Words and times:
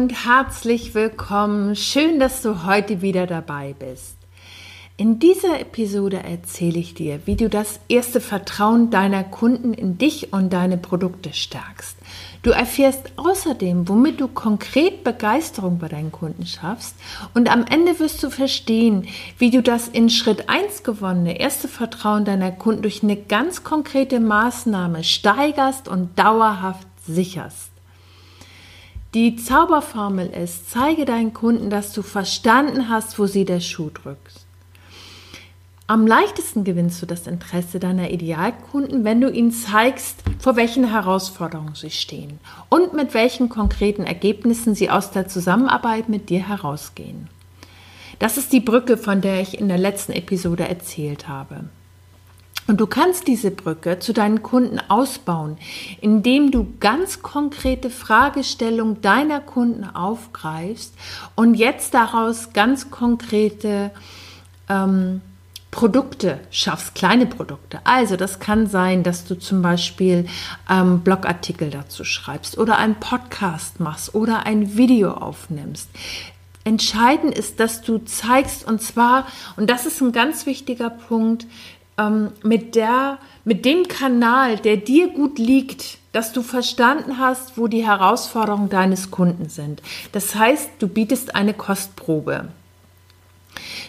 Und 0.00 0.24
herzlich 0.24 0.94
willkommen. 0.94 1.76
Schön, 1.76 2.18
dass 2.20 2.40
du 2.40 2.64
heute 2.64 3.02
wieder 3.02 3.26
dabei 3.26 3.74
bist. 3.78 4.16
In 4.96 5.18
dieser 5.18 5.60
Episode 5.60 6.22
erzähle 6.22 6.78
ich 6.78 6.94
dir, 6.94 7.20
wie 7.26 7.36
du 7.36 7.50
das 7.50 7.80
erste 7.86 8.22
Vertrauen 8.22 8.88
deiner 8.88 9.24
Kunden 9.24 9.74
in 9.74 9.98
dich 9.98 10.32
und 10.32 10.54
deine 10.54 10.78
Produkte 10.78 11.34
stärkst. 11.34 11.98
Du 12.42 12.50
erfährst 12.50 13.12
außerdem, 13.16 13.90
womit 13.90 14.22
du 14.22 14.28
konkret 14.28 15.04
Begeisterung 15.04 15.78
bei 15.78 15.88
deinen 15.88 16.12
Kunden 16.12 16.46
schaffst 16.46 16.96
und 17.34 17.52
am 17.52 17.66
Ende 17.66 18.00
wirst 18.00 18.22
du 18.22 18.30
verstehen, 18.30 19.06
wie 19.36 19.50
du 19.50 19.62
das 19.62 19.86
in 19.86 20.08
Schritt 20.08 20.48
1 20.48 20.82
gewonnene 20.82 21.38
erste 21.38 21.68
Vertrauen 21.68 22.24
deiner 22.24 22.52
Kunden 22.52 22.80
durch 22.80 23.02
eine 23.02 23.16
ganz 23.16 23.64
konkrete 23.64 24.18
Maßnahme 24.18 25.04
steigerst 25.04 25.88
und 25.88 26.18
dauerhaft 26.18 26.86
sicherst. 27.06 27.69
Die 29.12 29.34
Zauberformel 29.34 30.28
ist, 30.28 30.70
zeige 30.70 31.04
deinen 31.04 31.34
Kunden, 31.34 31.68
dass 31.68 31.92
du 31.92 32.02
verstanden 32.02 32.88
hast, 32.88 33.18
wo 33.18 33.26
sie 33.26 33.44
der 33.44 33.58
Schuh 33.58 33.90
drückt. 33.90 34.46
Am 35.88 36.06
leichtesten 36.06 36.62
gewinnst 36.62 37.02
du 37.02 37.06
das 37.06 37.26
Interesse 37.26 37.80
deiner 37.80 38.12
Idealkunden, 38.12 39.02
wenn 39.02 39.20
du 39.20 39.28
ihnen 39.28 39.50
zeigst, 39.50 40.22
vor 40.38 40.54
welchen 40.54 40.88
Herausforderungen 40.88 41.74
sie 41.74 41.90
stehen 41.90 42.38
und 42.68 42.92
mit 42.92 43.12
welchen 43.12 43.48
konkreten 43.48 44.04
Ergebnissen 44.04 44.76
sie 44.76 44.90
aus 44.90 45.10
der 45.10 45.26
Zusammenarbeit 45.26 46.08
mit 46.08 46.30
dir 46.30 46.46
herausgehen. 46.46 47.28
Das 48.20 48.36
ist 48.36 48.52
die 48.52 48.60
Brücke, 48.60 48.96
von 48.96 49.20
der 49.20 49.40
ich 49.40 49.58
in 49.58 49.66
der 49.66 49.78
letzten 49.78 50.12
Episode 50.12 50.68
erzählt 50.68 51.26
habe. 51.26 51.64
Und 52.70 52.80
du 52.80 52.86
kannst 52.86 53.26
diese 53.26 53.50
Brücke 53.50 53.98
zu 53.98 54.12
deinen 54.12 54.44
Kunden 54.44 54.78
ausbauen, 54.86 55.58
indem 56.00 56.52
du 56.52 56.72
ganz 56.78 57.20
konkrete 57.20 57.90
Fragestellungen 57.90 59.02
deiner 59.02 59.40
Kunden 59.40 59.82
aufgreifst 59.82 60.94
und 61.34 61.54
jetzt 61.54 61.94
daraus 61.94 62.52
ganz 62.52 62.88
konkrete 62.88 63.90
ähm, 64.68 65.20
Produkte 65.72 66.38
schaffst, 66.52 66.94
kleine 66.94 67.26
Produkte. 67.26 67.80
Also 67.82 68.14
das 68.14 68.38
kann 68.38 68.68
sein, 68.68 69.02
dass 69.02 69.24
du 69.24 69.36
zum 69.36 69.62
Beispiel 69.62 70.28
ähm, 70.70 71.00
Blogartikel 71.00 71.70
dazu 71.70 72.04
schreibst 72.04 72.56
oder 72.56 72.78
einen 72.78 73.00
Podcast 73.00 73.80
machst 73.80 74.14
oder 74.14 74.46
ein 74.46 74.76
Video 74.76 75.10
aufnimmst. 75.10 75.90
Entscheidend 76.62 77.36
ist, 77.36 77.58
dass 77.58 77.82
du 77.82 77.98
zeigst, 77.98 78.64
und 78.64 78.80
zwar, 78.80 79.26
und 79.56 79.68
das 79.68 79.86
ist 79.86 80.00
ein 80.00 80.12
ganz 80.12 80.46
wichtiger 80.46 80.90
Punkt, 80.90 81.46
ähm, 81.98 82.32
mit, 82.42 82.74
der, 82.74 83.18
mit 83.44 83.64
dem 83.64 83.88
Kanal, 83.88 84.56
der 84.56 84.76
dir 84.76 85.08
gut 85.08 85.38
liegt, 85.38 85.98
dass 86.12 86.32
du 86.32 86.42
verstanden 86.42 87.18
hast, 87.18 87.56
wo 87.56 87.68
die 87.68 87.86
Herausforderungen 87.86 88.68
deines 88.68 89.10
Kunden 89.10 89.48
sind. 89.48 89.80
Das 90.12 90.34
heißt, 90.34 90.70
du 90.78 90.88
bietest 90.88 91.34
eine 91.34 91.54
Kostprobe. 91.54 92.48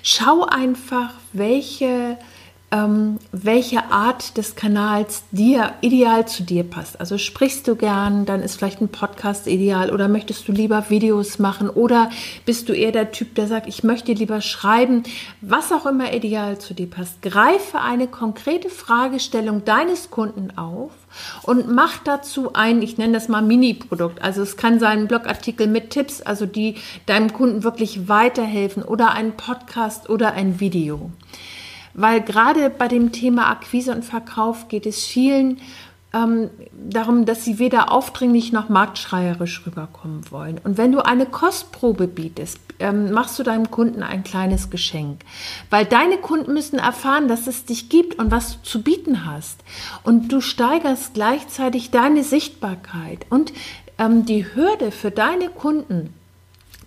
Schau 0.03 0.45
einfach, 0.45 1.13
welche 1.33 2.17
ähm, 2.71 3.19
welche 3.33 3.91
Art 3.91 4.37
des 4.37 4.55
Kanals 4.55 5.23
dir 5.31 5.73
ideal 5.81 6.25
zu 6.25 6.43
dir 6.43 6.63
passt. 6.63 6.99
Also 6.99 7.17
sprichst 7.17 7.67
du 7.67 7.75
gern, 7.75 8.25
dann 8.25 8.41
ist 8.41 8.55
vielleicht 8.55 8.81
ein 8.81 8.87
Podcast 8.87 9.47
ideal 9.47 9.91
oder 9.91 10.07
möchtest 10.07 10.47
du 10.47 10.53
lieber 10.53 10.89
Videos 10.89 11.37
machen 11.37 11.69
oder 11.69 12.09
bist 12.45 12.69
du 12.69 12.73
eher 12.73 12.93
der 12.93 13.11
Typ, 13.11 13.35
der 13.35 13.47
sagt, 13.47 13.67
ich 13.67 13.83
möchte 13.83 14.13
lieber 14.13 14.39
schreiben, 14.39 15.03
was 15.41 15.71
auch 15.73 15.85
immer 15.85 16.13
ideal 16.13 16.59
zu 16.59 16.73
dir 16.73 16.89
passt. 16.89 17.21
Greife 17.21 17.81
eine 17.81 18.07
konkrete 18.07 18.69
Fragestellung 18.69 19.65
deines 19.65 20.09
Kunden 20.09 20.57
auf 20.57 20.91
und 21.43 21.69
mach 21.69 21.97
dazu 21.97 22.53
ein, 22.53 22.81
ich 22.81 22.97
nenne 22.97 23.13
das 23.13 23.27
mal 23.27 23.41
Mini-Produkt. 23.41 24.21
Also 24.21 24.41
es 24.41 24.55
kann 24.55 24.79
sein 24.79 24.99
ein 24.99 25.07
Blogartikel 25.07 25.67
mit 25.67 25.89
Tipps, 25.89 26.21
also 26.21 26.45
die 26.45 26.75
deinem 27.05 27.33
Kunden 27.33 27.63
wirklich 27.63 28.07
weiterhelfen 28.07 28.83
oder 28.83 29.11
ein 29.11 29.35
Podcast 29.35 30.09
oder 30.09 30.33
ein 30.33 30.59
Video 30.59 31.11
weil 31.93 32.21
gerade 32.21 32.69
bei 32.69 32.87
dem 32.87 33.11
Thema 33.11 33.49
Akquise 33.49 33.93
und 33.93 34.05
Verkauf 34.05 34.67
geht 34.67 34.85
es 34.85 35.05
vielen 35.05 35.59
ähm, 36.13 36.49
darum, 36.73 37.25
dass 37.25 37.45
sie 37.45 37.57
weder 37.57 37.91
aufdringlich 37.91 38.51
noch 38.51 38.69
marktschreierisch 38.69 39.65
rüberkommen 39.65 40.29
wollen. 40.29 40.59
Und 40.63 40.77
wenn 40.77 40.91
du 40.91 41.05
eine 41.05 41.25
Kostprobe 41.25 42.07
bietest, 42.07 42.59
ähm, 42.79 43.11
machst 43.11 43.39
du 43.39 43.43
deinem 43.43 43.71
Kunden 43.71 44.03
ein 44.03 44.23
kleines 44.23 44.69
Geschenk, 44.69 45.21
weil 45.69 45.85
deine 45.85 46.17
Kunden 46.17 46.53
müssen 46.53 46.79
erfahren, 46.79 47.27
dass 47.27 47.47
es 47.47 47.65
dich 47.65 47.89
gibt 47.89 48.19
und 48.19 48.31
was 48.31 48.57
du 48.57 48.63
zu 48.63 48.81
bieten 48.81 49.25
hast. 49.25 49.63
Und 50.03 50.31
du 50.31 50.41
steigerst 50.41 51.13
gleichzeitig 51.13 51.91
deine 51.91 52.23
Sichtbarkeit 52.23 53.25
und 53.29 53.53
ähm, 53.97 54.25
die 54.25 54.45
Hürde 54.53 54.91
für 54.91 55.11
deine 55.11 55.49
Kunden 55.49 56.13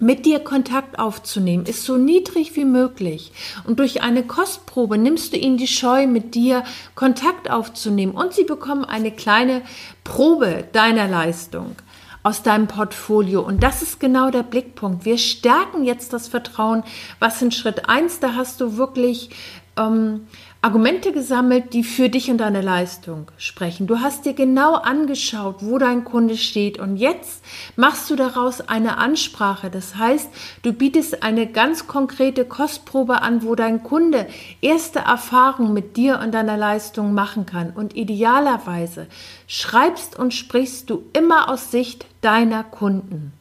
mit 0.05 0.27
dir 0.27 0.41
Kontakt 0.41 0.99
aufzunehmen, 0.99 1.65
ist 1.65 1.85
so 1.85 1.97
niedrig 1.97 2.57
wie 2.57 2.67
möglich. 2.67 3.33
Und 3.65 3.79
durch 3.79 4.03
eine 4.03 4.23
Kostprobe 4.23 4.99
nimmst 4.99 5.33
du 5.33 5.39
ihnen 5.39 5.57
die 5.57 5.67
Scheu, 5.67 6.07
mit 6.07 6.35
dir 6.35 6.63
Kontakt 6.95 7.51
aufzunehmen. 7.51 8.13
Und 8.13 8.35
sie 8.35 8.45
bekommen 8.45 8.85
eine 8.85 9.11
kleine 9.11 9.63
Probe 10.05 10.69
deiner 10.73 11.09
Leistung 11.09 11.77
aus 12.23 12.43
deinem 12.43 12.67
Portfolio. 12.67 13.41
Und 13.41 13.63
das 13.63 13.81
ist 13.81 13.99
genau 13.99 14.31
der 14.31 14.43
Blickpunkt. 14.43 15.07
Wir 15.07 15.17
stärken 15.17 15.85
jetzt 15.85 16.13
das 16.13 16.29
Vertrauen, 16.29 16.85
was 17.19 17.41
in 17.41 17.51
Schritt 17.51 17.89
eins 17.89 18.21
da 18.21 18.35
hast 18.35 18.61
du 18.61 18.77
wirklich 18.77 19.31
ähm, 19.77 20.27
Argumente 20.63 21.13
gesammelt, 21.13 21.75
die 21.75 21.85
für 21.85 22.09
dich 22.09 22.31
und 22.31 22.39
deine 22.39 22.63
Leistung 22.63 23.31
sprechen. 23.37 23.87
Du 23.87 24.01
hast 24.01 24.25
dir 24.25 24.33
genau 24.33 24.75
angeschaut, 24.75 25.57
wo 25.61 25.77
dein 25.77 26.05
Kunde 26.05 26.37
steht 26.37 26.79
und 26.79 26.97
jetzt 26.97 27.45
machst 27.77 28.09
du 28.09 28.17
daraus 28.17 28.63
eine 28.63 28.97
Ansprache. 28.97 29.69
Das 29.69 29.97
heißt, 29.97 30.31
du 30.63 30.73
bietest 30.73 31.23
eine 31.23 31.47
ganz 31.47 31.87
konkrete 31.87 32.47
Kostprobe 32.47 33.21
an, 33.21 33.43
wo 33.43 33.55
dein 33.55 33.83
Kunde 33.83 34.27
erste 34.63 35.01
Erfahrungen 35.01 35.75
mit 35.75 35.99
dir 35.99 36.21
und 36.21 36.33
deiner 36.33 36.57
Leistung 36.57 37.13
machen 37.13 37.45
kann. 37.45 37.71
Und 37.71 37.95
idealerweise 37.95 39.07
schreibst 39.47 40.19
und 40.19 40.33
sprichst 40.33 40.89
du 40.89 41.05
immer 41.13 41.51
aus 41.51 41.71
Sicht 41.71 42.07
deiner 42.23 42.65
Kunden. 42.65 43.33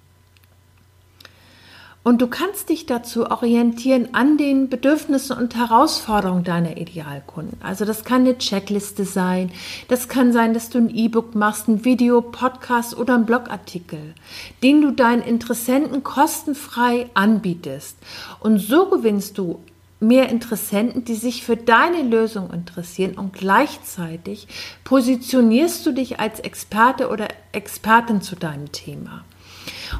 Und 2.03 2.21
du 2.21 2.27
kannst 2.27 2.67
dich 2.67 2.85
dazu 2.85 3.31
orientieren 3.31 4.09
an 4.11 4.37
den 4.37 4.67
Bedürfnissen 4.67 5.37
und 5.37 5.55
Herausforderungen 5.55 6.43
deiner 6.43 6.75
Idealkunden. 6.75 7.57
Also 7.63 7.85
das 7.85 8.03
kann 8.03 8.21
eine 8.21 8.37
Checkliste 8.37 9.05
sein, 9.05 9.51
das 9.87 10.09
kann 10.09 10.33
sein, 10.33 10.53
dass 10.53 10.69
du 10.69 10.79
ein 10.79 10.89
E-Book 10.89 11.33
machst, 11.33 11.69
ein 11.69 11.85
Video, 11.85 12.21
Podcast 12.21 12.97
oder 12.97 13.15
ein 13.15 13.25
Blogartikel, 13.25 14.15
den 14.61 14.81
du 14.81 14.91
deinen 14.91 15.21
Interessenten 15.21 16.03
kostenfrei 16.03 17.09
anbietest. 17.13 17.97
Und 18.41 18.59
so 18.59 18.89
gewinnst 18.89 19.37
du 19.37 19.61
mehr 20.01 20.27
Interessenten, 20.27 21.05
die 21.05 21.15
sich 21.15 21.45
für 21.45 21.55
deine 21.55 22.01
Lösung 22.01 22.51
interessieren 22.51 23.13
und 23.17 23.31
gleichzeitig 23.31 24.49
positionierst 24.83 25.85
du 25.85 25.93
dich 25.93 26.19
als 26.19 26.41
Experte 26.41 27.07
oder 27.07 27.29
Expertin 27.53 28.21
zu 28.21 28.35
deinem 28.35 28.73
Thema. 28.73 29.23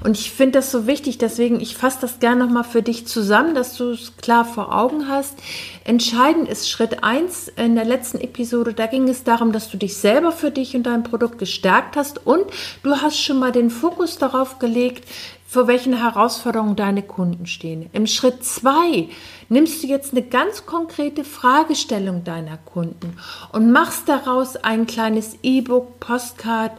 Und 0.03 0.17
ich 0.17 0.31
finde 0.31 0.59
das 0.59 0.71
so 0.71 0.87
wichtig, 0.87 1.17
deswegen, 1.17 1.59
ich 1.59 1.75
fasse 1.75 1.99
das 2.01 2.19
gerne 2.19 2.45
nochmal 2.45 2.63
für 2.63 2.81
dich 2.81 3.07
zusammen, 3.07 3.55
dass 3.55 3.77
du 3.77 3.91
es 3.91 4.17
klar 4.17 4.45
vor 4.45 4.73
Augen 4.75 5.07
hast. 5.07 5.35
Entscheidend 5.83 6.47
ist 6.47 6.69
Schritt 6.69 7.03
eins 7.03 7.49
in 7.55 7.75
der 7.75 7.85
letzten 7.85 8.19
Episode, 8.19 8.73
da 8.73 8.87
ging 8.87 9.07
es 9.07 9.23
darum, 9.23 9.51
dass 9.51 9.69
du 9.69 9.77
dich 9.77 9.97
selber 9.97 10.31
für 10.31 10.51
dich 10.51 10.75
und 10.75 10.83
dein 10.83 11.03
Produkt 11.03 11.37
gestärkt 11.37 11.95
hast 11.95 12.25
und 12.25 12.45
du 12.83 12.95
hast 12.95 13.19
schon 13.19 13.39
mal 13.39 13.51
den 13.51 13.69
Fokus 13.69 14.17
darauf 14.17 14.59
gelegt, 14.59 15.07
vor 15.53 15.67
welchen 15.67 15.93
Herausforderungen 15.93 16.75
deine 16.75 17.03
Kunden 17.03 17.45
stehen. 17.45 17.87
Im 17.93 18.07
Schritt 18.07 18.43
zwei 18.43 19.09
nimmst 19.49 19.83
du 19.83 19.87
jetzt 19.87 20.11
eine 20.11 20.23
ganz 20.23 20.65
konkrete 20.65 21.23
Fragestellung 21.23 22.23
deiner 22.23 22.57
Kunden 22.57 23.17
und 23.51 23.71
machst 23.71 24.09
daraus 24.09 24.55
ein 24.55 24.87
kleines 24.87 25.37
E-Book, 25.43 25.99
Postcard, 25.99 26.71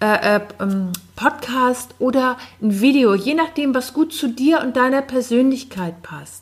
äh, 0.00 0.36
äh, 0.36 0.40
ähm, 0.60 0.92
Podcast 1.14 1.94
oder 1.98 2.38
ein 2.62 2.80
Video, 2.80 3.14
je 3.14 3.34
nachdem, 3.34 3.74
was 3.74 3.92
gut 3.92 4.12
zu 4.12 4.28
dir 4.28 4.60
und 4.60 4.76
deiner 4.76 5.02
Persönlichkeit 5.02 6.02
passt. 6.02 6.41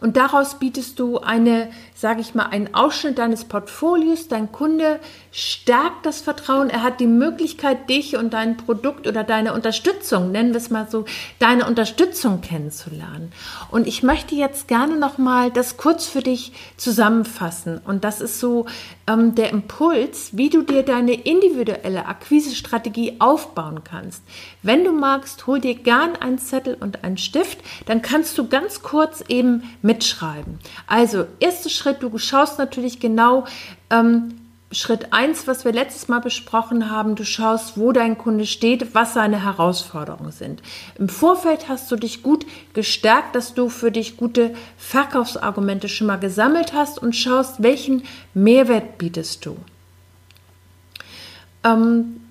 Und 0.00 0.16
daraus 0.16 0.58
bietest 0.58 0.98
du 0.98 1.18
eine, 1.18 1.70
sage 1.94 2.20
ich 2.20 2.34
mal, 2.34 2.46
einen 2.46 2.74
Ausschnitt 2.74 3.18
deines 3.18 3.44
Portfolios. 3.44 4.28
Dein 4.28 4.52
Kunde 4.52 5.00
stärkt 5.32 6.06
das 6.06 6.20
Vertrauen. 6.20 6.70
Er 6.70 6.82
hat 6.82 7.00
die 7.00 7.06
Möglichkeit, 7.06 7.88
dich 7.88 8.16
und 8.16 8.32
dein 8.32 8.56
Produkt 8.56 9.06
oder 9.06 9.24
deine 9.24 9.52
Unterstützung, 9.52 10.30
nennen 10.32 10.50
wir 10.50 10.58
es 10.58 10.70
mal 10.70 10.88
so, 10.90 11.04
deine 11.38 11.66
Unterstützung 11.66 12.40
kennenzulernen. 12.40 13.32
Und 13.70 13.86
ich 13.86 14.02
möchte 14.02 14.34
jetzt 14.34 14.68
gerne 14.68 14.96
nochmal 14.96 15.50
das 15.50 15.76
kurz 15.76 16.06
für 16.06 16.22
dich 16.22 16.52
zusammenfassen. 16.76 17.80
Und 17.84 18.04
das 18.04 18.20
ist 18.20 18.40
so 18.40 18.66
ähm, 19.06 19.34
der 19.34 19.50
Impuls, 19.50 20.30
wie 20.32 20.50
du 20.50 20.62
dir 20.62 20.82
deine 20.82 21.14
individuelle 21.14 22.06
Akquisestrategie 22.06 23.16
aufbauen 23.18 23.82
kannst. 23.84 24.22
Wenn 24.62 24.84
du 24.84 24.92
magst, 24.92 25.46
hol 25.46 25.60
dir 25.60 25.74
gern 25.74 26.16
einen 26.16 26.38
Zettel 26.38 26.76
und 26.78 27.04
einen 27.04 27.18
Stift. 27.18 27.58
Dann 27.86 28.02
kannst 28.02 28.36
du 28.38 28.48
ganz 28.48 28.82
kurz 28.82 29.24
eben 29.28 29.57
mitschreiben. 29.82 30.58
Also, 30.86 31.26
erster 31.40 31.70
Schritt, 31.70 32.02
du 32.02 32.16
schaust 32.18 32.58
natürlich 32.58 33.00
genau, 33.00 33.44
ähm, 33.90 34.34
Schritt 34.70 35.14
1, 35.14 35.46
was 35.46 35.64
wir 35.64 35.72
letztes 35.72 36.08
Mal 36.08 36.18
besprochen 36.18 36.90
haben, 36.90 37.14
du 37.14 37.24
schaust, 37.24 37.78
wo 37.78 37.92
dein 37.92 38.18
Kunde 38.18 38.44
steht, 38.44 38.94
was 38.94 39.14
seine 39.14 39.42
Herausforderungen 39.42 40.30
sind. 40.30 40.60
Im 40.98 41.08
Vorfeld 41.08 41.68
hast 41.68 41.90
du 41.90 41.96
dich 41.96 42.22
gut 42.22 42.44
gestärkt, 42.74 43.34
dass 43.34 43.54
du 43.54 43.70
für 43.70 43.90
dich 43.90 44.18
gute 44.18 44.54
Verkaufsargumente 44.76 45.88
schon 45.88 46.06
mal 46.06 46.18
gesammelt 46.18 46.74
hast 46.74 46.98
und 46.98 47.16
schaust, 47.16 47.62
welchen 47.62 48.02
Mehrwert 48.34 48.98
bietest 48.98 49.46
du. 49.46 49.56
Ähm, 51.64 52.27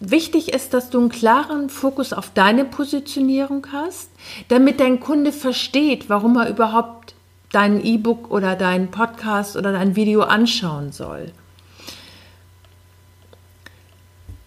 Wichtig 0.00 0.54
ist, 0.54 0.72
dass 0.72 0.88
du 0.88 0.98
einen 0.98 1.10
klaren 1.10 1.68
Fokus 1.68 2.14
auf 2.14 2.30
deine 2.30 2.64
Positionierung 2.64 3.66
hast, 3.70 4.08
damit 4.48 4.80
dein 4.80 4.98
Kunde 4.98 5.30
versteht, 5.30 6.08
warum 6.08 6.36
er 6.36 6.48
überhaupt 6.48 7.14
dein 7.52 7.84
E-Book 7.84 8.30
oder 8.30 8.56
deinen 8.56 8.90
Podcast 8.90 9.56
oder 9.56 9.72
dein 9.72 9.96
Video 9.96 10.22
anschauen 10.22 10.92
soll. 10.92 11.32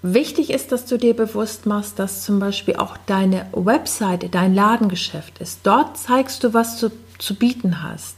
Wichtig 0.02 0.50
ist, 0.50 0.72
dass 0.72 0.86
du 0.86 0.98
dir 0.98 1.16
bewusst 1.16 1.66
machst, 1.66 2.00
dass 2.00 2.24
zum 2.24 2.40
Beispiel 2.40 2.76
auch 2.78 2.98
deine 3.06 3.46
Webseite 3.54 4.30
dein 4.30 4.56
Ladengeschäft 4.56 5.38
ist. 5.40 5.60
Dort 5.64 5.98
zeigst 5.98 6.44
du, 6.44 6.54
was 6.54 6.80
du 6.80 6.90
zu 7.20 7.36
bieten 7.36 7.84
hast. 7.84 8.18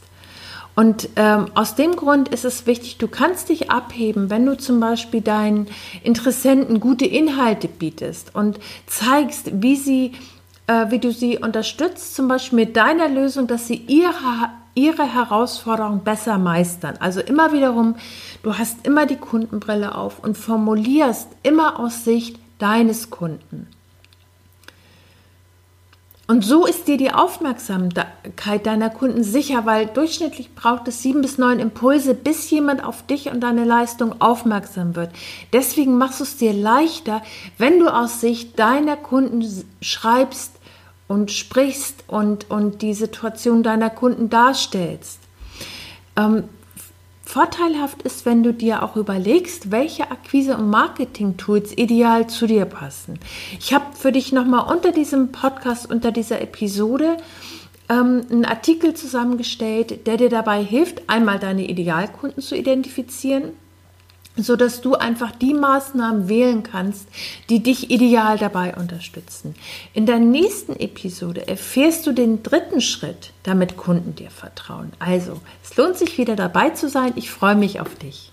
Und 0.76 1.08
ähm, 1.16 1.46
aus 1.54 1.74
dem 1.74 1.96
Grund 1.96 2.28
ist 2.28 2.44
es 2.44 2.66
wichtig, 2.66 2.98
du 2.98 3.08
kannst 3.08 3.48
dich 3.48 3.70
abheben, 3.70 4.28
wenn 4.28 4.44
du 4.44 4.58
zum 4.58 4.78
Beispiel 4.78 5.22
deinen 5.22 5.68
Interessenten 6.04 6.80
gute 6.80 7.06
Inhalte 7.06 7.66
bietest 7.66 8.34
und 8.34 8.60
zeigst, 8.86 9.62
wie 9.62 9.76
sie, 9.76 10.12
äh, 10.66 10.90
wie 10.90 10.98
du 10.98 11.12
sie 11.12 11.38
unterstützt, 11.38 12.14
zum 12.14 12.28
Beispiel 12.28 12.56
mit 12.56 12.76
deiner 12.76 13.08
Lösung, 13.08 13.46
dass 13.46 13.66
sie 13.66 13.76
ihre, 13.86 14.50
ihre 14.74 15.14
Herausforderung 15.14 16.04
besser 16.04 16.36
meistern. 16.36 16.98
Also 17.00 17.20
immer 17.20 17.54
wiederum, 17.54 17.96
du 18.42 18.58
hast 18.58 18.86
immer 18.86 19.06
die 19.06 19.16
Kundenbrille 19.16 19.94
auf 19.94 20.22
und 20.22 20.36
formulierst 20.36 21.28
immer 21.42 21.80
aus 21.80 22.04
Sicht 22.04 22.38
deines 22.58 23.08
Kunden. 23.08 23.66
Und 26.28 26.44
so 26.44 26.66
ist 26.66 26.88
dir 26.88 26.96
die 26.96 27.12
Aufmerksamkeit 27.12 28.66
deiner 28.66 28.90
Kunden 28.90 29.22
sicher, 29.22 29.64
weil 29.64 29.86
durchschnittlich 29.86 30.56
braucht 30.56 30.88
es 30.88 31.00
sieben 31.00 31.22
bis 31.22 31.38
neun 31.38 31.60
Impulse, 31.60 32.14
bis 32.14 32.50
jemand 32.50 32.82
auf 32.82 33.06
dich 33.06 33.30
und 33.30 33.40
deine 33.40 33.64
Leistung 33.64 34.20
aufmerksam 34.20 34.96
wird. 34.96 35.10
Deswegen 35.52 35.98
machst 35.98 36.18
du 36.18 36.24
es 36.24 36.36
dir 36.36 36.52
leichter, 36.52 37.22
wenn 37.58 37.78
du 37.78 37.88
aus 37.88 38.20
Sicht 38.20 38.58
deiner 38.58 38.96
Kunden 38.96 39.44
schreibst 39.80 40.52
und 41.06 41.30
sprichst 41.30 42.02
und, 42.08 42.50
und 42.50 42.82
die 42.82 42.94
Situation 42.94 43.62
deiner 43.62 43.90
Kunden 43.90 44.28
darstellst. 44.28 45.20
Ähm, 46.16 46.44
Vorteilhaft 47.26 48.02
ist, 48.02 48.24
wenn 48.24 48.44
du 48.44 48.54
dir 48.54 48.84
auch 48.84 48.94
überlegst, 48.94 49.72
welche 49.72 50.12
Akquise- 50.12 50.56
und 50.56 50.70
Marketing-Tools 50.70 51.76
ideal 51.76 52.28
zu 52.28 52.46
dir 52.46 52.66
passen. 52.66 53.18
Ich 53.58 53.74
habe 53.74 53.84
für 53.94 54.12
dich 54.12 54.32
nochmal 54.32 54.72
unter 54.72 54.92
diesem 54.92 55.32
Podcast, 55.32 55.90
unter 55.90 56.12
dieser 56.12 56.40
Episode, 56.40 57.16
ähm, 57.88 58.24
einen 58.30 58.44
Artikel 58.44 58.94
zusammengestellt, 58.94 60.06
der 60.06 60.18
dir 60.18 60.28
dabei 60.28 60.62
hilft, 60.62 61.10
einmal 61.10 61.40
deine 61.40 61.68
Idealkunden 61.68 62.40
zu 62.40 62.56
identifizieren 62.56 63.52
so 64.36 64.56
dass 64.56 64.80
du 64.80 64.94
einfach 64.94 65.32
die 65.32 65.54
Maßnahmen 65.54 66.28
wählen 66.28 66.62
kannst, 66.62 67.08
die 67.48 67.62
dich 67.62 67.90
ideal 67.90 68.38
dabei 68.38 68.74
unterstützen. 68.74 69.54
In 69.94 70.06
der 70.06 70.18
nächsten 70.18 70.76
Episode 70.76 71.48
erfährst 71.48 72.06
du 72.06 72.12
den 72.12 72.42
dritten 72.42 72.80
Schritt, 72.80 73.32
damit 73.42 73.76
Kunden 73.76 74.14
dir 74.14 74.30
vertrauen. 74.30 74.92
Also, 74.98 75.40
es 75.64 75.76
lohnt 75.76 75.96
sich 75.96 76.18
wieder 76.18 76.36
dabei 76.36 76.70
zu 76.70 76.88
sein. 76.88 77.12
Ich 77.16 77.30
freue 77.30 77.56
mich 77.56 77.80
auf 77.80 77.94
dich. 77.96 78.32